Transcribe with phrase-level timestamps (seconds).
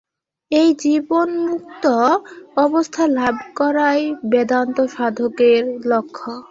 [0.51, 1.85] এই জীবন্মুক্ত
[2.57, 6.31] অবস্থা লাভ করাই বেদান্ত-সাধকের লক্ষ্য।